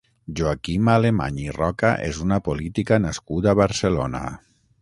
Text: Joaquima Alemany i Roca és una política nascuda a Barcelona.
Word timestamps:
Joaquima 0.37 0.95
Alemany 0.99 1.37
i 1.43 1.53
Roca 1.59 1.93
és 2.07 2.23
una 2.25 2.41
política 2.49 3.01
nascuda 3.07 3.53
a 3.53 3.57
Barcelona. 3.65 4.25